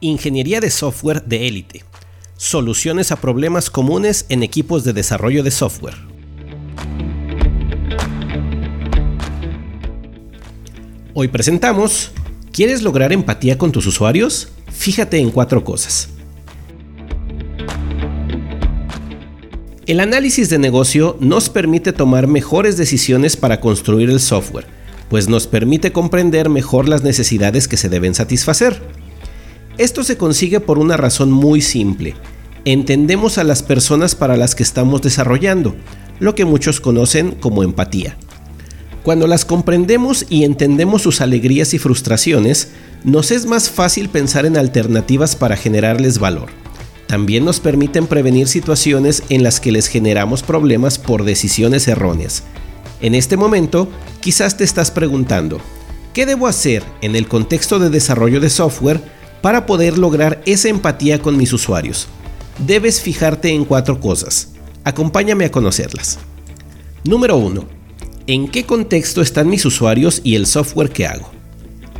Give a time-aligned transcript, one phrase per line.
[0.00, 1.82] Ingeniería de software de élite.
[2.36, 5.94] Soluciones a problemas comunes en equipos de desarrollo de software.
[11.14, 12.10] Hoy presentamos,
[12.52, 14.48] ¿quieres lograr empatía con tus usuarios?
[14.70, 16.10] Fíjate en cuatro cosas.
[19.86, 24.66] El análisis de negocio nos permite tomar mejores decisiones para construir el software,
[25.08, 29.05] pues nos permite comprender mejor las necesidades que se deben satisfacer.
[29.78, 32.14] Esto se consigue por una razón muy simple.
[32.64, 35.76] Entendemos a las personas para las que estamos desarrollando,
[36.18, 38.16] lo que muchos conocen como empatía.
[39.02, 42.70] Cuando las comprendemos y entendemos sus alegrías y frustraciones,
[43.04, 46.48] nos es más fácil pensar en alternativas para generarles valor.
[47.06, 52.44] También nos permiten prevenir situaciones en las que les generamos problemas por decisiones erróneas.
[53.02, 53.88] En este momento,
[54.20, 55.60] quizás te estás preguntando,
[56.14, 61.20] ¿qué debo hacer en el contexto de desarrollo de software para poder lograr esa empatía
[61.20, 62.08] con mis usuarios,
[62.66, 64.48] debes fijarte en cuatro cosas.
[64.84, 66.18] Acompáñame a conocerlas.
[67.04, 67.64] Número 1.
[68.26, 71.30] ¿En qué contexto están mis usuarios y el software que hago?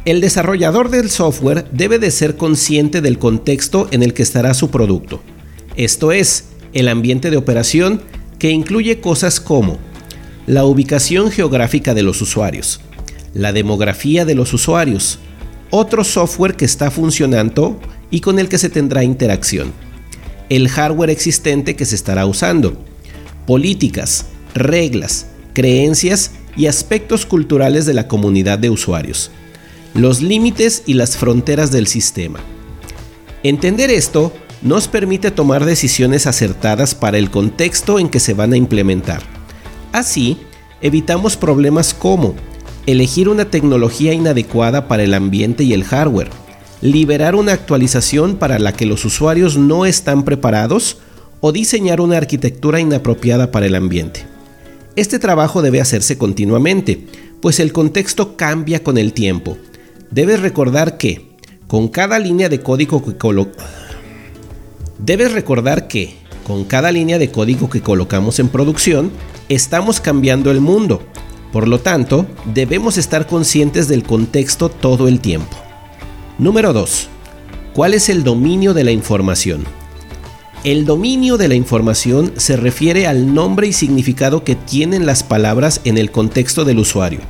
[0.05, 4.71] El desarrollador del software debe de ser consciente del contexto en el que estará su
[4.71, 5.21] producto.
[5.77, 8.03] Esto es, el ambiente de operación
[8.39, 9.79] que incluye cosas como
[10.47, 12.81] la ubicación geográfica de los usuarios,
[13.35, 15.19] la demografía de los usuarios,
[15.71, 17.79] otro software que está funcionando
[18.11, 19.73] y con el que se tendrá interacción,
[20.49, 22.77] el hardware existente que se estará usando,
[23.47, 29.31] políticas, reglas, creencias y aspectos culturales de la comunidad de usuarios,
[29.95, 32.41] los límites y las fronteras del sistema.
[33.43, 38.57] Entender esto nos permite tomar decisiones acertadas para el contexto en que se van a
[38.57, 39.23] implementar.
[39.93, 40.39] Así,
[40.81, 42.35] evitamos problemas como
[42.87, 46.31] elegir una tecnología inadecuada para el ambiente y el hardware,
[46.81, 50.99] liberar una actualización para la que los usuarios no están preparados
[51.41, 54.25] o diseñar una arquitectura inapropiada para el ambiente.
[54.95, 57.07] Este trabajo debe hacerse continuamente,
[57.43, 59.59] pues el contexto cambia con el tiempo.
[60.11, 61.37] Debes recordar que,
[61.67, 63.17] con cada línea de código que
[64.99, 66.15] Debes recordar que,
[66.47, 69.11] con cada línea de código que colocamos en producción,
[69.49, 71.03] estamos cambiando el mundo
[71.53, 75.57] por lo tanto, debemos estar conscientes del contexto todo el tiempo.
[76.39, 77.09] Número 2.
[77.73, 79.65] ¿Cuál es el dominio de la información?
[80.65, 85.81] El dominio de la información se refiere al nombre y significado que tienen las palabras
[85.85, 87.21] en el contexto del usuario.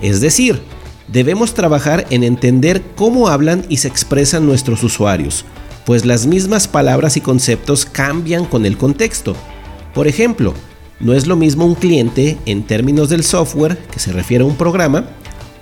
[0.00, 0.62] Es decir,
[1.08, 5.44] debemos trabajar en entender cómo hablan y se expresan nuestros usuarios,
[5.84, 9.34] pues las mismas palabras y conceptos cambian con el contexto.
[9.94, 10.54] Por ejemplo,
[11.00, 14.56] no es lo mismo un cliente en términos del software, que se refiere a un
[14.56, 15.10] programa,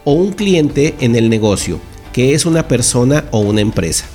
[0.04, 1.80] o un cliente en el negocio,
[2.12, 4.06] que es una persona o una empresa.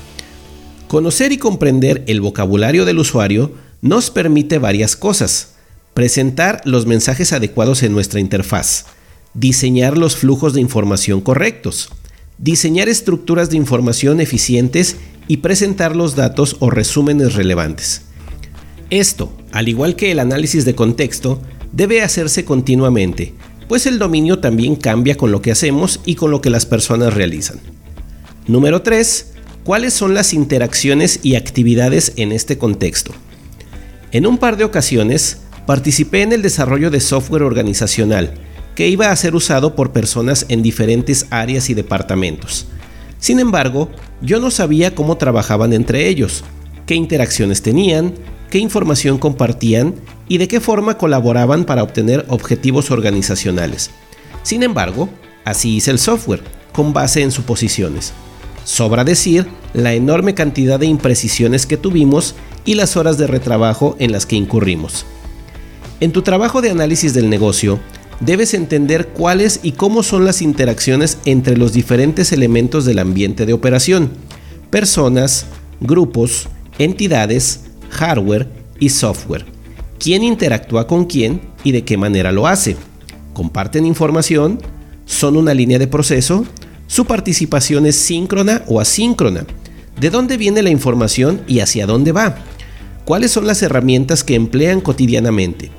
[0.87, 5.53] Conocer y comprender el vocabulario del usuario nos permite varias cosas.
[5.93, 8.85] Presentar los mensajes adecuados en nuestra interfaz,
[9.33, 11.89] diseñar los flujos de información correctos,
[12.37, 18.03] diseñar estructuras de información eficientes y presentar los datos o resúmenes relevantes.
[18.89, 21.41] Esto, al igual que el análisis de contexto,
[21.71, 23.33] debe hacerse continuamente,
[23.67, 27.13] pues el dominio también cambia con lo que hacemos y con lo que las personas
[27.13, 27.59] realizan.
[28.47, 29.27] Número 3.
[29.63, 33.13] ¿Cuáles son las interacciones y actividades en este contexto?
[34.11, 38.33] En un par de ocasiones participé en el desarrollo de software organizacional
[38.75, 42.65] que iba a ser usado por personas en diferentes áreas y departamentos.
[43.19, 43.89] Sin embargo,
[44.21, 46.43] yo no sabía cómo trabajaban entre ellos,
[46.87, 48.15] qué interacciones tenían,
[48.51, 49.95] qué información compartían
[50.27, 53.89] y de qué forma colaboraban para obtener objetivos organizacionales.
[54.43, 55.09] Sin embargo,
[55.45, 58.13] así hice el software, con base en suposiciones.
[58.63, 62.35] Sobra decir la enorme cantidad de imprecisiones que tuvimos
[62.65, 65.05] y las horas de retrabajo en las que incurrimos.
[65.99, 67.79] En tu trabajo de análisis del negocio,
[68.19, 73.53] debes entender cuáles y cómo son las interacciones entre los diferentes elementos del ambiente de
[73.53, 74.11] operación,
[74.69, 75.45] personas,
[75.79, 76.49] grupos,
[76.79, 77.70] entidades,
[78.01, 78.47] hardware
[78.79, 79.45] y software.
[79.99, 82.75] ¿Quién interactúa con quién y de qué manera lo hace?
[83.33, 84.59] ¿Comparten información?
[85.05, 86.43] ¿Son una línea de proceso?
[86.87, 89.45] ¿Su participación es síncrona o asíncrona?
[89.99, 92.37] ¿De dónde viene la información y hacia dónde va?
[93.05, 95.69] ¿Cuáles son las herramientas que emplean cotidianamente?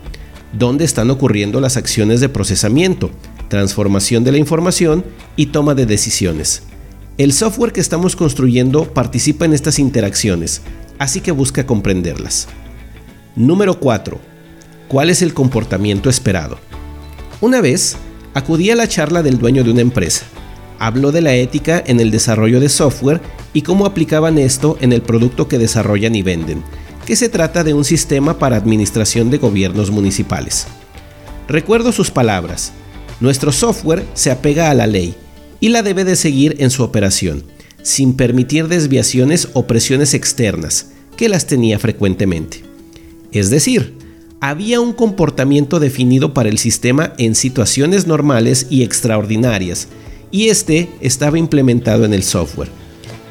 [0.52, 3.10] ¿Dónde están ocurriendo las acciones de procesamiento,
[3.48, 5.04] transformación de la información
[5.34, 6.62] y toma de decisiones?
[7.18, 10.62] El software que estamos construyendo participa en estas interacciones,
[10.98, 12.48] así que busca comprenderlas.
[13.36, 14.18] Número 4.
[14.88, 16.58] ¿Cuál es el comportamiento esperado?
[17.40, 17.96] Una vez,
[18.34, 20.24] acudí a la charla del dueño de una empresa.
[20.78, 23.20] habló de la ética en el desarrollo de software
[23.52, 26.62] y cómo aplicaban esto en el producto que desarrollan y venden,
[27.06, 30.66] que se trata de un sistema para administración de gobiernos municipales.
[31.46, 32.72] Recuerdo sus palabras,
[33.20, 35.14] nuestro software se apega a la ley
[35.60, 37.44] y la debe de seguir en su operación,
[37.82, 42.62] sin permitir desviaciones o presiones externas, que las tenía frecuentemente.
[43.32, 43.96] Es decir,
[44.40, 49.88] había un comportamiento definido para el sistema en situaciones normales y extraordinarias,
[50.30, 52.70] y este estaba implementado en el software.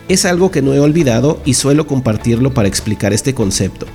[0.07, 3.87] Es algo que no he olvidado y suelo compartirlo para explicar este concepto.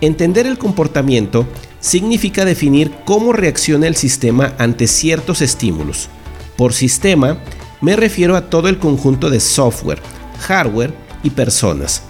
[0.00, 1.46] Entender el comportamiento
[1.80, 6.08] significa definir cómo reacciona el sistema ante ciertos estímulos.
[6.56, 7.38] Por sistema
[7.82, 10.00] me refiero a todo el conjunto de software,
[10.38, 12.02] hardware y personas.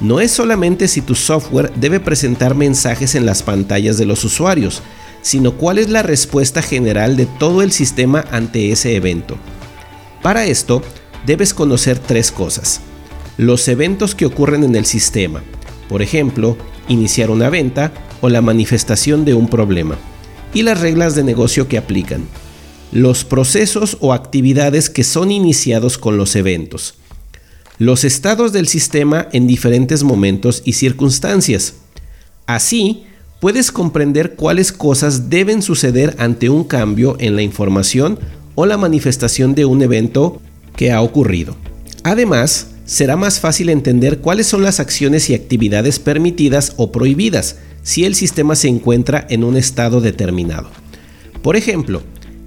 [0.00, 4.82] No es solamente si tu software debe presentar mensajes en las pantallas de los usuarios,
[5.20, 9.36] sino cuál es la respuesta general de todo el sistema ante ese evento.
[10.22, 10.82] Para esto,
[11.26, 12.80] debes conocer tres cosas.
[13.36, 15.42] Los eventos que ocurren en el sistema,
[15.88, 16.56] por ejemplo,
[16.88, 19.96] iniciar una venta o la manifestación de un problema,
[20.54, 22.26] y las reglas de negocio que aplican
[22.92, 26.94] los procesos o actividades que son iniciados con los eventos,
[27.78, 31.74] los estados del sistema en diferentes momentos y circunstancias.
[32.46, 33.04] Así,
[33.40, 38.18] puedes comprender cuáles cosas deben suceder ante un cambio en la información
[38.54, 40.40] o la manifestación de un evento
[40.74, 41.56] que ha ocurrido.
[42.02, 48.04] Además, será más fácil entender cuáles son las acciones y actividades permitidas o prohibidas si
[48.04, 50.70] el sistema se encuentra en un estado determinado.
[51.42, 52.02] Por ejemplo,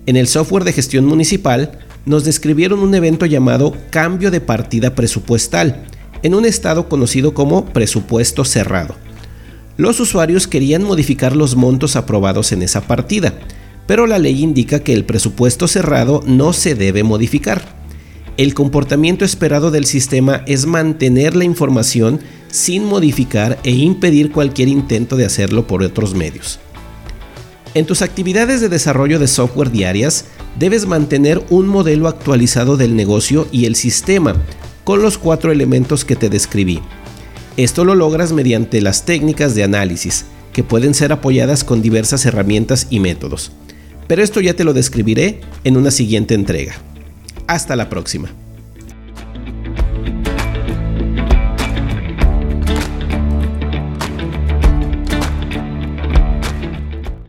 [0.06, 5.86] en el software de gestión municipal nos describieron un evento llamado cambio de partida presupuestal,
[6.24, 8.96] en un estado conocido como presupuesto cerrado.
[9.78, 13.34] Los usuarios querían modificar los montos aprobados en esa partida,
[13.88, 17.80] pero la ley indica que el presupuesto cerrado no se debe modificar.
[18.38, 22.20] El comportamiento esperado del sistema es mantener la información
[22.50, 26.60] sin modificar e impedir cualquier intento de hacerlo por otros medios.
[27.74, 30.26] En tus actividades de desarrollo de software diarias,
[30.60, 34.36] debes mantener un modelo actualizado del negocio y el sistema,
[34.84, 36.82] con los cuatro elementos que te describí.
[37.56, 42.88] Esto lo logras mediante las técnicas de análisis, que pueden ser apoyadas con diversas herramientas
[42.90, 43.54] y métodos.
[44.06, 46.76] Pero esto ya te lo describiré en una siguiente entrega.
[47.48, 48.34] Hasta la próxima.